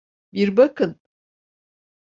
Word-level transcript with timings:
Bir 0.33 0.57
bakın. 0.57 0.99